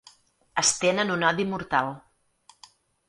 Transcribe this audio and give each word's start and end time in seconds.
Es 0.61 0.71
tenen 0.85 1.13
un 1.17 1.27
odi 1.29 1.45
mortal. 1.53 1.93